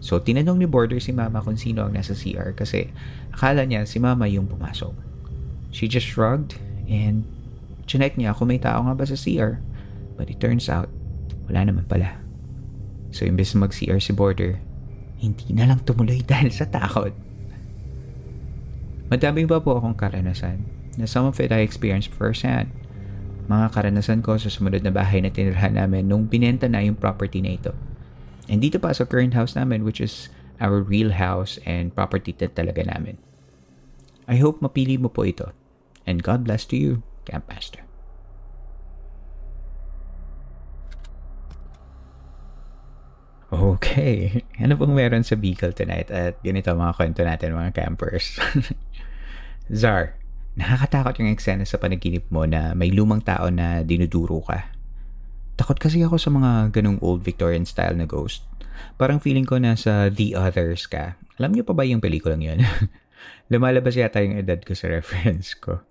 So, 0.00 0.16
tinanong 0.16 0.64
ni 0.64 0.68
Border 0.68 0.96
si 0.96 1.12
mama 1.12 1.44
kung 1.44 1.60
sino 1.60 1.84
ang 1.84 1.92
nasa 1.92 2.16
CR 2.16 2.56
kasi 2.56 2.88
akala 3.36 3.68
niya 3.68 3.84
si 3.84 4.00
mama 4.00 4.24
yung 4.24 4.48
pumasok. 4.48 4.96
She 5.76 5.86
just 5.92 6.08
shrugged 6.08 6.56
and 6.88 7.28
chinek 7.84 8.16
niya 8.16 8.32
kung 8.32 8.48
may 8.48 8.56
tao 8.56 8.80
nga 8.80 8.96
ba 8.96 9.04
sa 9.04 9.12
CR. 9.12 9.60
But 10.16 10.32
it 10.32 10.40
turns 10.40 10.72
out, 10.72 10.88
wala 11.48 11.68
naman 11.68 11.84
pala. 11.84 12.16
So, 13.12 13.28
imbes 13.28 13.52
mag-CR 13.52 14.00
si 14.00 14.16
Border, 14.16 14.56
hindi 15.20 15.52
na 15.52 15.68
lang 15.68 15.84
tumuloy 15.84 16.24
dahil 16.30 16.48
sa 16.48 16.64
takot. 16.64 17.12
Madami 19.10 19.42
pa 19.42 19.58
po 19.58 19.74
akong 19.74 19.98
karanasan 19.98 20.62
na 20.94 21.02
some 21.02 21.26
of 21.26 21.42
it 21.42 21.50
I 21.50 21.66
experienced 21.66 22.14
firsthand. 22.14 22.70
Mga 23.50 23.74
karanasan 23.74 24.22
ko 24.22 24.38
sa 24.38 24.46
sumunod 24.46 24.86
na 24.86 24.94
bahay 24.94 25.18
na 25.18 25.34
tinirhan 25.34 25.74
namin 25.74 26.06
nung 26.06 26.30
binenta 26.30 26.70
na 26.70 26.78
yung 26.78 26.94
property 26.94 27.42
na 27.42 27.58
ito. 27.58 27.74
And 28.46 28.62
dito 28.62 28.78
pa 28.78 28.94
sa 28.94 29.02
current 29.02 29.34
house 29.34 29.58
namin 29.58 29.82
which 29.82 29.98
is 29.98 30.30
our 30.62 30.78
real 30.78 31.10
house 31.10 31.58
and 31.66 31.90
property 31.90 32.30
na 32.38 32.46
talaga 32.54 32.86
namin. 32.86 33.18
I 34.30 34.38
hope 34.38 34.62
mapili 34.62 34.94
mo 34.94 35.10
po 35.10 35.26
ito. 35.26 35.50
And 36.06 36.22
God 36.22 36.46
bless 36.46 36.62
to 36.70 36.78
you, 36.78 37.02
Camp 37.26 37.50
Master. 37.50 37.82
Okay. 43.50 44.46
Ano 44.62 44.76
pong 44.76 44.92
meron 44.94 45.24
sa 45.26 45.34
Bicol 45.34 45.74
tonight? 45.74 46.12
At 46.12 46.38
ganito 46.44 46.70
mga 46.70 46.94
kwento 46.94 47.24
natin 47.24 47.56
mga 47.58 47.74
campers. 47.74 48.36
Zar, 49.70 50.18
nakakatakot 50.58 51.22
yung 51.22 51.30
eksena 51.30 51.62
sa 51.62 51.78
panaginip 51.78 52.26
mo 52.26 52.42
na 52.42 52.74
may 52.74 52.90
lumang 52.90 53.22
tao 53.22 53.46
na 53.54 53.86
dinuduro 53.86 54.42
ka. 54.42 54.66
Takot 55.54 55.78
kasi 55.78 56.02
ako 56.02 56.18
sa 56.18 56.34
mga 56.34 56.74
ganong 56.74 56.98
old 56.98 57.22
Victorian 57.22 57.62
style 57.62 57.94
na 57.94 58.08
ghost. 58.08 58.42
Parang 58.98 59.22
feeling 59.22 59.46
ko 59.46 59.62
na 59.62 59.78
sa 59.78 60.10
The 60.10 60.34
Others 60.34 60.90
ka. 60.90 61.14
Alam 61.38 61.54
niyo 61.54 61.62
pa 61.62 61.76
ba 61.76 61.86
yung 61.86 62.02
pelikulang 62.02 62.42
yun? 62.42 62.66
Lumalabas 63.52 63.94
yata 63.94 64.24
yung 64.24 64.40
edad 64.40 64.58
ko 64.66 64.74
sa 64.74 64.90
reference 64.90 65.54
ko. 65.54 65.84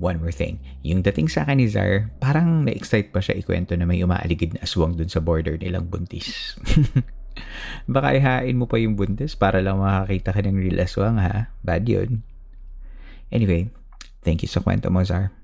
One 0.00 0.16
more 0.22 0.32
thing, 0.32 0.62
yung 0.80 1.04
dating 1.04 1.28
sa 1.28 1.44
akin 1.44 1.60
ni 1.60 1.68
Zar, 1.68 2.08
parang 2.24 2.64
na-excite 2.64 3.12
pa 3.12 3.20
siya 3.20 3.36
ikwento 3.36 3.76
na 3.76 3.84
may 3.84 4.00
umaaligid 4.00 4.56
na 4.56 4.64
aswang 4.64 4.96
dun 4.96 5.12
sa 5.12 5.20
border 5.20 5.60
nilang 5.60 5.92
buntis. 5.92 6.56
Baka 7.94 8.14
ihain 8.14 8.56
mo 8.58 8.70
pa 8.70 8.78
yung 8.78 8.94
buntis 8.94 9.34
para 9.34 9.62
lang 9.64 9.80
makakita 9.80 10.34
ka 10.36 10.40
ng 10.44 10.56
real 10.58 10.78
aswang 10.82 11.18
ha? 11.18 11.50
Bad 11.64 11.86
yun. 11.88 12.22
Anyway, 13.30 13.70
thank 14.22 14.42
you 14.42 14.50
sa 14.50 14.62
kwento 14.62 14.90
mo, 14.90 15.02
Zar. 15.06 15.39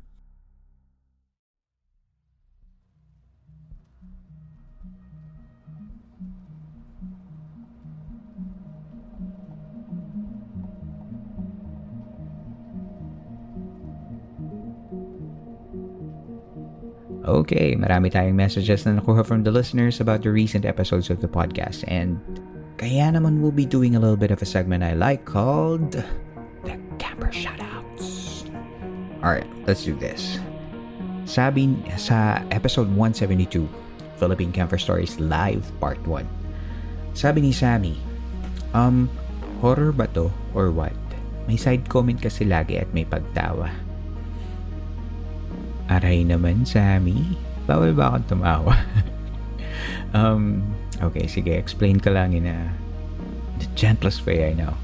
Okay, 17.27 17.75
marami 17.75 18.07
tayong 18.07 18.39
messages 18.39 18.87
na 18.87 19.03
nakuha 19.03 19.27
from 19.27 19.43
the 19.43 19.51
listeners 19.51 19.99
about 19.99 20.23
the 20.23 20.31
recent 20.31 20.63
episodes 20.63 21.11
of 21.11 21.19
the 21.19 21.27
podcast. 21.27 21.83
And 21.91 22.23
kaya 22.79 23.11
naman 23.11 23.43
we'll 23.43 23.51
be 23.51 23.67
doing 23.67 23.99
a 23.99 24.01
little 24.01 24.15
bit 24.15 24.31
of 24.31 24.39
a 24.39 24.47
segment 24.47 24.87
I 24.87 24.95
like 24.95 25.27
called 25.27 25.99
The 26.63 26.79
Camper 27.03 27.35
Shoutouts. 27.35 28.47
Alright, 29.27 29.51
let's 29.67 29.83
do 29.83 29.99
this. 29.99 30.39
Sabi 31.27 31.75
sa 31.99 32.47
episode 32.55 32.87
172, 32.95 33.67
Philippine 34.23 34.55
Camper 34.55 34.79
Stories 34.79 35.19
Live 35.19 35.67
Part 35.83 35.99
1. 36.07 36.23
Sabi 37.19 37.43
ni 37.43 37.51
Sammy, 37.51 37.99
um, 38.71 39.11
horror 39.59 39.91
ba 39.91 40.07
to 40.15 40.31
or 40.55 40.71
what? 40.71 40.95
May 41.51 41.59
side 41.59 41.91
comment 41.91 42.23
kasi 42.23 42.47
lagi 42.47 42.79
at 42.79 42.87
may 42.95 43.03
pagtawa. 43.03 43.86
Aray 45.97 46.29
naman, 46.29 46.69
Sammy. 46.69 47.37
Bawal 47.65 47.97
ba 47.97 48.13
akong 48.13 48.37
tumawa? 48.37 48.77
um, 50.17 50.61
okay, 51.01 51.25
sige. 51.25 51.57
Explain 51.57 51.97
ka 51.97 52.13
lang 52.13 52.37
in 52.37 52.45
a, 52.45 52.69
the 53.59 53.69
gentlest 53.73 54.29
way 54.29 54.45
I 54.45 54.53
know. 54.53 54.77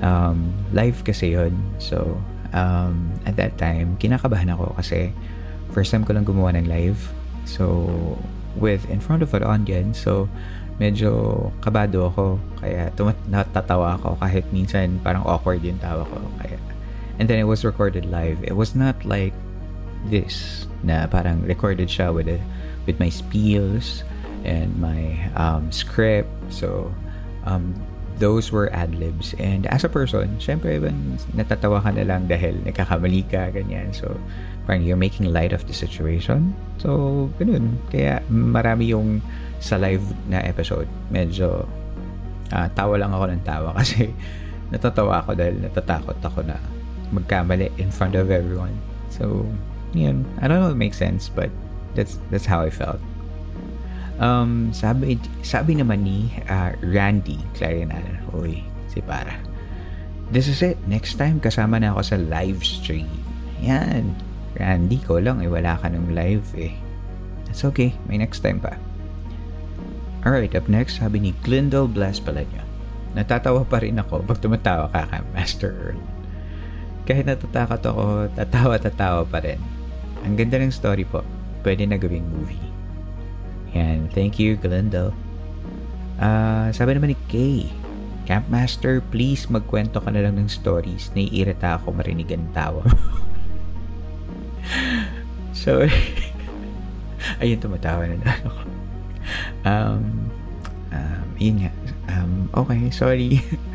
Um, 0.00 0.56
live 0.72 1.04
kasi 1.04 1.36
yon 1.36 1.52
So, 1.76 2.16
um, 2.56 3.12
at 3.28 3.36
that 3.36 3.60
time, 3.60 4.00
kinakabahan 4.00 4.48
ako 4.56 4.72
kasi 4.80 5.12
first 5.76 5.92
time 5.92 6.08
ko 6.08 6.16
lang 6.16 6.24
gumawa 6.24 6.56
ng 6.56 6.66
live. 6.66 6.98
So, 7.44 7.84
with 8.56 8.88
in 8.88 8.98
front 8.98 9.22
of 9.22 9.36
an 9.36 9.44
audience. 9.44 10.00
So, 10.00 10.26
medyo 10.80 11.52
kabado 11.60 12.08
ako. 12.08 12.40
Kaya 12.64 12.88
tumat 12.96 13.14
natatawa 13.28 14.00
ako 14.00 14.16
kahit 14.18 14.48
minsan 14.50 14.96
parang 15.04 15.22
awkward 15.28 15.60
yung 15.60 15.78
tawa 15.78 16.08
ko. 16.08 16.18
Kaya, 16.40 16.56
and 17.20 17.28
then 17.28 17.36
it 17.36 17.46
was 17.46 17.62
recorded 17.62 18.08
live. 18.08 18.40
It 18.42 18.56
was 18.56 18.72
not 18.72 18.96
like 19.04 19.36
this 20.08 20.66
na 20.80 21.04
parang 21.04 21.44
recorded 21.44 21.88
siya 21.88 22.14
with 22.14 22.28
a, 22.28 22.40
with 22.88 22.96
my 22.96 23.12
spiels 23.12 24.02
and 24.44 24.72
my 24.80 25.20
um, 25.36 25.68
script. 25.68 26.30
So 26.48 26.88
um, 27.44 27.76
those 28.20 28.52
were 28.52 28.68
ad-libs 28.76 29.32
and 29.40 29.64
as 29.72 29.80
a 29.80 29.88
person 29.88 30.36
syempre 30.36 30.76
even 30.76 31.16
natatawa 31.32 31.80
ka 31.80 31.90
na 31.96 32.04
lang 32.04 32.28
dahil 32.28 32.60
nagkakamali 32.64 33.24
ka 33.28 33.48
ganyan. 33.52 33.92
So 33.96 34.12
parang 34.68 34.84
you're 34.84 35.00
making 35.00 35.32
light 35.32 35.52
of 35.56 35.64
the 35.64 35.74
situation. 35.76 36.52
So 36.80 37.28
ganun. 37.40 37.80
Kaya 37.88 38.20
marami 38.28 38.92
yung 38.92 39.24
sa 39.60 39.80
live 39.80 40.04
na 40.28 40.40
episode. 40.44 40.88
Medyo 41.08 41.64
uh, 42.52 42.68
tawa 42.76 43.00
lang 43.00 43.12
ako 43.12 43.24
ng 43.32 43.42
tawa 43.44 43.72
kasi 43.80 44.12
natatawa 44.70 45.24
ako 45.24 45.34
dahil 45.34 45.56
natatakot 45.60 46.16
ako 46.20 46.44
na 46.44 46.56
magkamali 47.10 47.72
in 47.80 47.90
front 47.90 48.14
of 48.14 48.30
everyone. 48.30 48.76
So 49.10 49.48
yun, 49.92 50.26
I 50.40 50.48
don't 50.48 50.60
know 50.60 50.70
if 50.70 50.78
it 50.78 50.82
makes 50.82 50.98
sense, 50.98 51.28
but 51.28 51.50
that's 51.94 52.18
that's 52.30 52.46
how 52.46 52.62
I 52.62 52.70
felt. 52.70 53.00
Um, 54.20 54.68
sabi, 54.76 55.16
sabi 55.40 55.80
naman 55.80 56.04
ni 56.04 56.28
uh, 56.52 56.76
Randy 56.84 57.40
Clarinal, 57.56 58.04
oy, 58.36 58.60
si 58.92 59.00
para. 59.00 59.32
This 60.28 60.46
is 60.46 60.60
it. 60.60 60.76
Next 60.86 61.16
time, 61.16 61.40
kasama 61.40 61.80
na 61.80 61.96
ako 61.96 62.00
sa 62.04 62.16
live 62.20 62.60
stream. 62.60 63.08
Yan. 63.64 64.12
Randy, 64.60 65.00
ko 65.02 65.18
lang, 65.18 65.40
eh, 65.40 65.48
wala 65.48 65.80
ka 65.80 65.88
ng 65.88 66.12
live 66.12 66.44
eh. 66.54 66.76
That's 67.48 67.64
okay. 67.66 67.96
May 68.06 68.20
next 68.20 68.44
time 68.44 68.60
pa. 68.60 68.76
Alright, 70.20 70.52
up 70.52 70.68
next, 70.68 71.00
sabi 71.00 71.16
ni 71.18 71.32
Glendale 71.40 71.88
Bless 71.88 72.20
pala 72.20 72.44
niya. 72.44 72.62
Natatawa 73.16 73.64
pa 73.64 73.80
rin 73.80 73.96
ako 73.98 74.22
pag 74.22 74.38
tumatawa 74.38 74.86
ka 74.92 75.08
ka, 75.08 75.18
Master 75.32 75.72
Earl. 75.72 76.00
Kahit 77.08 77.24
natatakot 77.26 77.80
ako, 77.82 78.04
tatawa-tatawa 78.36 79.24
pa 79.26 79.40
rin. 79.42 79.58
Ang 80.24 80.36
ganda 80.36 80.60
ng 80.60 80.72
story 80.72 81.04
po. 81.08 81.24
Pwede 81.60 81.84
na 81.84 82.00
gawing 82.00 82.28
movie. 82.28 82.68
Yan. 83.76 84.10
Thank 84.10 84.40
you, 84.40 84.58
Glendale. 84.58 85.14
Uh, 86.20 86.68
sabi 86.74 86.96
naman 86.96 87.16
ni 87.16 87.18
Kay, 87.32 87.64
Campmaster, 88.28 89.00
please 89.10 89.48
magkwento 89.48 89.98
ka 89.98 90.12
na 90.12 90.22
lang 90.22 90.36
ng 90.36 90.50
stories. 90.50 91.10
Naiirita 91.16 91.80
ako 91.80 91.96
marinig 91.96 92.28
ang 92.30 92.46
tawa. 92.52 92.84
so, 95.56 95.88
ayun, 97.42 97.58
tumatawa 97.58 98.06
na 98.06 98.16
na 98.20 98.32
ako. 98.36 98.50
Um, 99.64 100.04
um, 100.92 101.26
yun 101.40 101.56
nga. 101.64 101.72
Um, 102.10 102.32
okay, 102.54 102.90
sorry. 102.92 103.40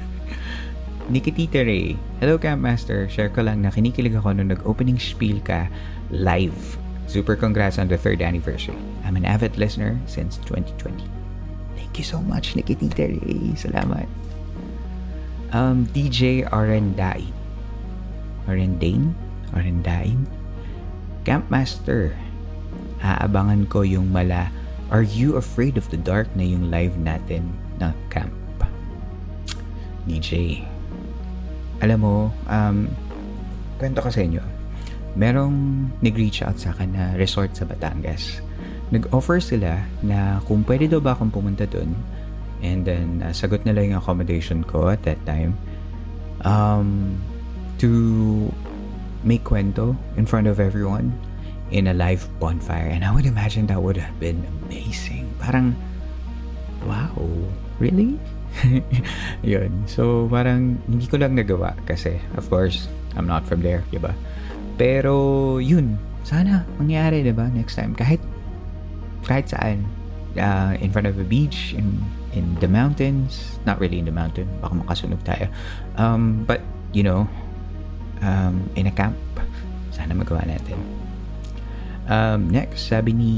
Nikitita 1.06 1.62
Ray. 1.62 1.94
Hello, 2.18 2.34
Campmaster. 2.42 3.06
Share 3.06 3.30
ko 3.30 3.46
lang 3.46 3.62
na 3.62 3.70
kinikilig 3.70 4.18
ako 4.18 4.34
nung 4.34 4.50
nag-opening 4.50 4.98
spiel 4.98 5.38
ka 5.46 5.70
live. 6.10 6.82
Super 7.06 7.38
congrats 7.38 7.78
on 7.78 7.86
the 7.86 7.98
third 7.98 8.26
anniversary. 8.26 8.78
I'm 9.06 9.14
an 9.14 9.22
avid 9.22 9.54
listener 9.62 9.94
since 10.10 10.42
2020. 10.50 11.06
Thank 11.78 12.02
you 12.02 12.06
so 12.06 12.18
much, 12.26 12.58
Nikitita 12.58 13.06
Ray. 13.06 13.54
Salamat. 13.54 14.10
Um, 15.54 15.86
DJ 15.94 16.50
Arendain. 16.50 17.30
Arendain? 18.50 19.14
Arendain? 19.54 20.26
Campmaster. 21.22 22.18
Aabangan 23.06 23.70
ko 23.70 23.86
yung 23.86 24.10
mala 24.10 24.50
Are 24.90 25.06
You 25.06 25.38
Afraid 25.38 25.78
of 25.78 25.86
the 25.94 26.02
Dark 26.02 26.26
na 26.34 26.50
yung 26.50 26.74
live 26.74 26.98
natin 26.98 27.54
na 27.78 27.94
camp. 28.10 28.34
DJ. 30.06 30.62
Alam 31.86 32.00
mo, 32.02 32.16
um, 32.50 32.90
kwento 33.78 34.02
ko 34.02 34.10
sa 34.10 34.26
inyo 34.26 34.56
merong 35.16 35.88
nag-reach 36.04 36.44
out 36.44 36.60
sa 36.60 36.76
akin 36.76 36.92
na 36.92 37.16
resort 37.16 37.56
sa 37.56 37.64
Batangas. 37.64 38.44
Nag-offer 38.92 39.40
sila 39.40 39.80
na 40.04 40.44
kung 40.46 40.62
pwede 40.68 40.92
daw 40.92 41.00
ba 41.00 41.16
akong 41.16 41.32
pumunta 41.32 41.64
doon. 41.66 41.96
And 42.62 42.84
then, 42.84 43.24
uh, 43.24 43.32
sagot 43.32 43.64
nila 43.64 43.84
yung 43.84 43.98
accommodation 43.98 44.62
ko 44.68 44.92
at 44.92 45.02
that 45.08 45.20
time. 45.24 45.56
Um, 46.44 47.18
to 47.80 48.52
make 49.26 49.44
kwento 49.44 49.98
in 50.16 50.28
front 50.28 50.46
of 50.46 50.62
everyone 50.62 51.16
in 51.74 51.90
a 51.90 51.96
live 51.96 52.28
bonfire. 52.38 52.88
And 52.92 53.02
I 53.02 53.10
would 53.10 53.26
imagine 53.26 53.68
that 53.72 53.82
would 53.82 53.98
have 53.98 54.16
been 54.22 54.46
amazing. 54.68 55.32
Parang, 55.42 55.74
wow, 56.86 57.16
really? 57.80 58.20
Yun. 59.44 59.72
So, 59.88 60.28
parang 60.32 60.80
hindi 60.88 61.06
ko 61.08 61.20
lang 61.20 61.36
nagawa 61.36 61.76
kasi, 61.84 62.20
of 62.40 62.48
course, 62.48 62.88
I'm 63.16 63.28
not 63.28 63.48
from 63.48 63.64
there, 63.64 63.84
di? 63.92 64.16
Pero, 64.76 65.58
yun. 65.60 65.96
Sana 66.26 66.68
mangyari, 66.82 67.24
di 67.24 67.32
ba? 67.32 67.48
Next 67.52 67.80
time. 67.80 67.96
Kahit, 67.96 68.20
kahit 69.24 69.48
saan. 69.48 69.88
Uh, 70.36 70.76
in 70.84 70.92
front 70.92 71.08
of 71.08 71.16
a 71.16 71.24
beach, 71.24 71.72
in, 71.72 72.04
in 72.36 72.44
the 72.60 72.68
mountains. 72.68 73.56
Not 73.64 73.80
really 73.80 74.00
in 74.00 74.06
the 74.06 74.16
mountain. 74.16 74.52
Baka 74.60 74.76
makasunog 74.84 75.24
tayo. 75.24 75.48
Um, 75.96 76.44
but, 76.44 76.60
you 76.92 77.08
know, 77.08 77.24
um, 78.20 78.68
in 78.76 78.88
a 78.88 78.94
camp. 78.94 79.16
Sana 79.96 80.12
magawa 80.12 80.44
natin. 80.44 80.76
Um, 82.12 82.52
next, 82.52 82.92
sabi 82.92 83.16
ni 83.16 83.34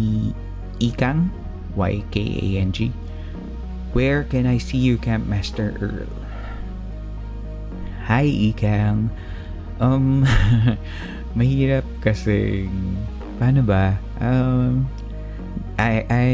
Ikang, 0.82 1.30
Y-K-A-N-G, 1.78 2.90
Where 3.98 4.30
can 4.30 4.46
I 4.46 4.62
see 4.62 4.78
you, 4.78 5.02
Camp 5.02 5.26
Master 5.26 5.74
Earl? 5.82 6.06
Hi, 8.06 8.30
Ikang. 8.30 9.10
Um, 9.82 10.22
mahirap 11.38 11.82
kasi 12.06 12.70
paano 13.42 13.66
ba 13.66 13.98
um 14.22 14.86
I 15.82 16.06
I 16.14 16.30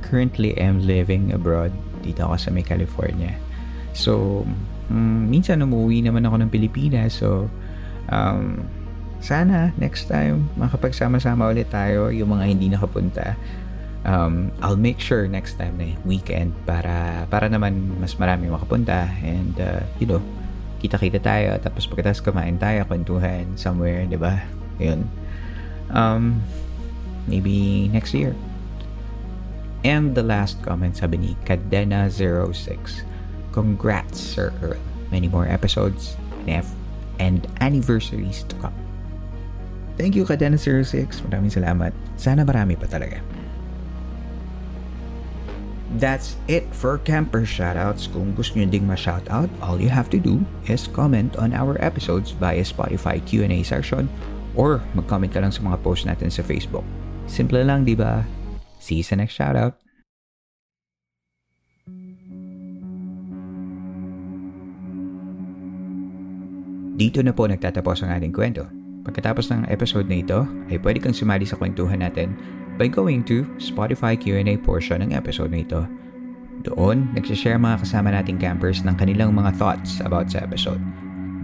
currently 0.00 0.56
am 0.56 0.80
living 0.80 1.36
abroad 1.36 1.68
dito 2.00 2.24
ako 2.24 2.40
sa 2.40 2.48
may 2.48 2.64
California. 2.64 3.36
So, 3.92 4.48
mm, 4.88 5.28
minsan 5.28 5.60
umuwi 5.60 6.00
naman 6.00 6.24
ako 6.24 6.40
ng 6.40 6.48
Pilipinas. 6.48 7.20
So, 7.20 7.52
um, 8.08 8.64
sana 9.20 9.76
next 9.76 10.08
time 10.08 10.48
makapagsama-sama 10.56 11.52
ulit 11.52 11.68
tayo 11.68 12.08
yung 12.08 12.32
mga 12.32 12.44
hindi 12.56 12.72
nakapunta. 12.72 13.36
Um, 14.00 14.48
I'll 14.64 14.80
make 14.80 14.96
sure 14.96 15.28
next 15.28 15.60
time 15.60 15.76
na 15.76 15.92
weekend 16.08 16.56
para 16.64 17.28
para 17.28 17.52
naman 17.52 18.00
mas 18.00 18.16
marami 18.16 18.48
makapunta 18.48 19.12
and 19.20 19.52
uh, 19.60 19.84
you 20.00 20.08
know, 20.08 20.24
kita-kita 20.80 21.20
tayo 21.20 21.60
tapos 21.60 21.84
pagkatapos 21.84 22.24
kumain 22.24 22.56
tayo, 22.56 22.88
kwentuhan 22.88 23.44
somewhere, 23.60 24.08
'di 24.08 24.16
ba? 24.16 24.40
Yun. 24.80 25.04
Um, 25.92 26.40
maybe 27.28 27.88
next 27.92 28.16
year. 28.16 28.32
And 29.84 30.12
the 30.12 30.24
last 30.24 30.60
comment 30.60 30.96
sabi 30.96 31.16
ni 31.16 31.30
Cadena06. 31.48 33.04
Congrats, 33.52 34.20
Sir 34.20 34.52
Earl. 34.60 34.80
Many 35.10 35.26
more 35.26 35.48
episodes 35.48 36.14
and, 36.46 36.64
and 37.18 37.48
anniversaries 37.60 38.44
to 38.48 38.54
come. 38.60 38.76
Thank 39.96 40.14
you, 40.14 40.24
Cadena06. 40.24 41.24
Maraming 41.28 41.52
salamat. 41.52 41.92
Sana 42.20 42.44
marami 42.44 42.76
pa 42.76 42.86
talaga. 42.86 43.39
That's 45.98 46.38
it 46.46 46.70
for 46.70 47.02
camper 47.02 47.42
shoutouts. 47.42 48.06
Kung 48.06 48.30
gusto 48.38 48.54
nyo 48.54 48.70
ding 48.70 48.86
ma-shoutout, 48.86 49.50
all 49.58 49.82
you 49.82 49.90
have 49.90 50.06
to 50.14 50.22
do 50.22 50.38
is 50.70 50.86
comment 50.86 51.34
on 51.34 51.50
our 51.50 51.74
episodes 51.82 52.30
via 52.38 52.62
Spotify 52.62 53.18
Q&A 53.18 53.66
section 53.66 54.06
or 54.54 54.78
mag-comment 54.94 55.34
ka 55.34 55.42
lang 55.42 55.50
sa 55.50 55.66
mga 55.66 55.82
post 55.82 56.06
natin 56.06 56.30
sa 56.30 56.46
Facebook. 56.46 56.86
Simple 57.26 57.66
lang, 57.66 57.82
di 57.82 57.98
ba? 57.98 58.22
See 58.78 59.02
you 59.02 59.06
sa 59.06 59.18
next 59.18 59.34
shoutout. 59.34 59.74
Dito 67.00 67.24
na 67.24 67.32
po 67.32 67.48
nagtatapos 67.48 68.04
ang 68.04 68.12
ating 68.12 68.30
kwento. 68.30 68.68
Pagkatapos 69.08 69.48
ng 69.48 69.66
episode 69.72 70.04
na 70.04 70.20
ito, 70.20 70.44
ay 70.68 70.76
pwede 70.84 71.00
kang 71.00 71.16
sumali 71.16 71.48
sa 71.48 71.56
kwentuhan 71.56 72.04
natin 72.04 72.36
by 72.80 72.88
going 72.88 73.20
to 73.28 73.44
Spotify 73.60 74.16
Q&A 74.16 74.56
portion 74.56 75.04
ng 75.04 75.12
episode 75.12 75.52
na 75.52 75.60
ito. 75.60 75.84
Doon, 76.64 77.12
nagsishare 77.12 77.60
mga 77.60 77.84
kasama 77.84 78.08
nating 78.08 78.40
campers 78.40 78.80
ng 78.80 78.96
kanilang 78.96 79.36
mga 79.36 79.52
thoughts 79.60 80.00
about 80.00 80.32
sa 80.32 80.40
episode. 80.40 80.80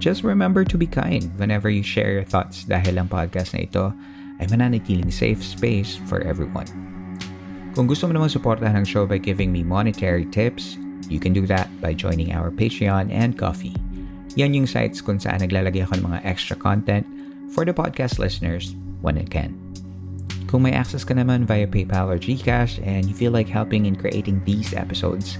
Just 0.00 0.24
remember 0.24 0.64
to 0.64 0.80
be 0.80 0.88
kind 0.88 1.28
whenever 1.36 1.68
you 1.68 1.84
share 1.84 2.16
your 2.16 2.24
thoughts 2.24 2.64
dahil 2.64 2.96
ang 2.96 3.12
podcast 3.12 3.52
na 3.52 3.68
ito 3.68 3.92
ay 4.40 4.48
mananatiling 4.48 5.12
safe 5.12 5.44
space 5.44 6.00
for 6.08 6.24
everyone. 6.24 6.68
Kung 7.76 7.84
gusto 7.84 8.08
mo 8.08 8.16
naman 8.16 8.32
suportahan 8.32 8.72
ang 8.72 8.88
show 8.88 9.04
by 9.04 9.20
giving 9.20 9.52
me 9.52 9.60
monetary 9.60 10.24
tips, 10.32 10.80
you 11.12 11.20
can 11.20 11.36
do 11.36 11.44
that 11.44 11.68
by 11.84 11.92
joining 11.92 12.32
our 12.32 12.48
Patreon 12.48 13.12
and 13.12 13.36
Coffee. 13.36 13.76
Yan 14.40 14.56
yung 14.56 14.64
sites 14.64 15.04
kung 15.04 15.20
saan 15.20 15.44
naglalagay 15.44 15.84
ako 15.84 16.00
ng 16.00 16.06
mga 16.08 16.20
extra 16.24 16.56
content 16.56 17.04
for 17.52 17.68
the 17.68 17.76
podcast 17.76 18.16
listeners 18.16 18.72
when 19.04 19.20
it 19.20 19.28
can. 19.28 19.65
Kung 20.56 20.64
may 20.64 20.72
access 20.72 21.04
ka 21.04 21.12
naman 21.12 21.44
via 21.44 21.68
PayPal 21.68 22.08
or 22.08 22.16
GCash 22.16 22.80
and 22.80 23.04
you 23.04 23.12
feel 23.12 23.28
like 23.28 23.44
helping 23.44 23.84
in 23.84 23.92
creating 23.92 24.40
these 24.48 24.72
episodes, 24.72 25.36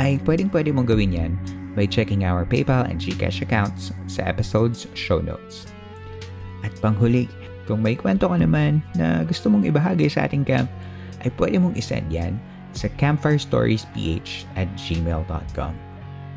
ay 0.00 0.16
pwedeng 0.24 0.48
pwede 0.48 0.72
mong 0.72 0.88
gawin 0.88 1.12
yan 1.12 1.36
by 1.76 1.84
checking 1.84 2.24
our 2.24 2.48
PayPal 2.48 2.88
and 2.88 2.96
GCash 2.96 3.44
accounts 3.44 3.92
sa 4.08 4.24
episode's 4.24 4.88
show 4.96 5.20
notes. 5.20 5.68
At 6.64 6.72
panghuli, 6.80 7.28
kung 7.68 7.84
may 7.84 7.92
kwento 7.92 8.24
ka 8.24 8.40
naman 8.40 8.80
na 8.96 9.20
gusto 9.28 9.52
mong 9.52 9.68
ibahagi 9.68 10.08
sa 10.08 10.24
ating 10.24 10.48
camp, 10.48 10.72
ay 11.20 11.28
pwede 11.36 11.60
mong 11.60 11.76
isend 11.76 12.08
yan 12.08 12.40
sa 12.72 12.88
campfirestoriesph 12.96 14.48
at 14.56 14.72
gmail.com. 14.80 15.76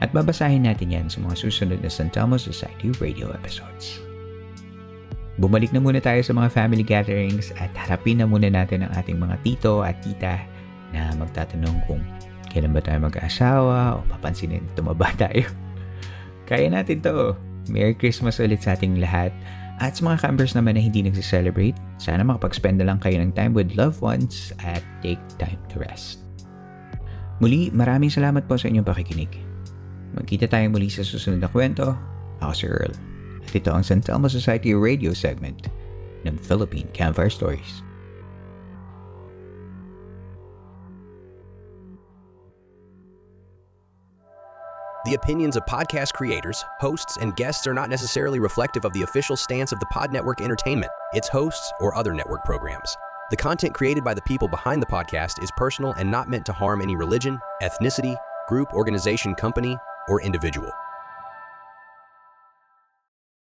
At 0.03 0.11
babasahin 0.11 0.67
natin 0.67 0.91
yan 0.91 1.07
sa 1.07 1.23
mga 1.23 1.47
susunod 1.47 1.79
na 1.79 1.87
San 1.87 2.11
Telmo 2.11 2.35
Society 2.35 2.91
radio 2.99 3.31
episodes. 3.31 4.03
Bumalik 5.37 5.69
na 5.69 5.77
muna 5.77 6.01
tayo 6.01 6.17
sa 6.25 6.33
mga 6.33 6.49
family 6.49 6.81
gatherings 6.81 7.53
at 7.61 7.69
harapin 7.77 8.17
na 8.17 8.25
muna 8.25 8.49
natin 8.49 8.81
ang 8.81 8.91
ating 8.97 9.21
mga 9.21 9.37
tito 9.45 9.85
at 9.85 10.01
tita 10.01 10.41
na 10.89 11.13
magtatanong 11.13 11.77
kung 11.85 12.01
kailan 12.49 12.73
ba 12.73 12.81
tayo 12.81 13.05
mag-aasawa 13.05 14.01
o 14.01 14.05
papansinin 14.09 14.65
tumaba 14.73 15.13
tayo. 15.21 15.45
Kaya 16.49 16.73
natin 16.73 17.05
to. 17.05 17.37
Merry 17.67 17.93
Christmas 17.93 18.39
ulit 18.39 18.63
sa 18.63 18.73
ating 18.73 18.97
lahat. 18.97 19.29
At 19.77 19.99
sa 19.99 20.09
mga 20.09 20.25
campers 20.25 20.57
naman 20.57 20.73
na 20.73 20.81
hindi 20.81 21.05
nagsi-celebrate, 21.05 21.77
sana 22.01 22.25
makapag-spend 22.25 22.81
na 22.81 22.89
lang 22.89 22.97
kayo 22.97 23.21
ng 23.21 23.29
time 23.37 23.53
with 23.53 23.77
loved 23.77 24.01
ones 24.01 24.49
at 24.65 24.81
take 25.05 25.21
time 25.37 25.59
to 25.69 25.77
rest. 25.77 26.25
Muli, 27.37 27.69
maraming 27.69 28.09
salamat 28.09 28.49
po 28.49 28.57
sa 28.57 28.73
inyong 28.73 28.87
pakikinig. 28.87 29.29
Magkita 30.17 30.49
tayo 30.49 30.65
muli 30.73 30.89
sa 30.89 31.05
susunod 31.05 31.37
na 31.37 31.51
kwento. 31.51 31.93
Ako 32.41 32.53
si 32.57 32.65
Earl. 32.65 33.16
At 33.57 33.65
ito 33.65 33.73
ang 33.73 33.81
San 33.81 34.05
Telmo 34.05 34.29
Society 34.29 34.77
radio 34.77 35.17
segment 35.17 35.65
ng 36.29 36.37
Philippine 36.37 36.85
Campfire 36.93 37.33
Stories. 37.33 37.81
The 45.09 45.17
opinions 45.17 45.57
of 45.57 45.65
podcast 45.65 46.13
creators, 46.13 46.61
hosts, 46.77 47.17
and 47.17 47.33
guests 47.33 47.65
are 47.65 47.73
not 47.73 47.89
necessarily 47.89 48.37
reflective 48.37 48.85
of 48.85 48.93
the 48.93 49.01
official 49.01 49.33
stance 49.33 49.73
of 49.73 49.81
the 49.81 49.89
Pod 49.89 50.13
Network 50.13 50.37
Entertainment, 50.37 50.93
its 51.17 51.25
hosts, 51.25 51.73
or 51.81 51.97
other 51.97 52.13
network 52.13 52.45
programs. 52.45 52.93
The 53.33 53.41
content 53.41 53.73
created 53.73 54.05
by 54.05 54.13
the 54.13 54.21
people 54.29 54.47
behind 54.47 54.85
the 54.85 54.93
podcast 54.93 55.41
is 55.41 55.49
personal 55.57 55.97
and 55.97 56.11
not 56.11 56.29
meant 56.29 56.45
to 56.45 56.53
harm 56.53 56.85
any 56.85 56.93
religion, 56.93 57.41
ethnicity, 57.65 58.13
group, 58.45 58.69
organization, 58.77 59.33
company, 59.33 59.73
or 60.09 60.21
individual. 60.21 60.69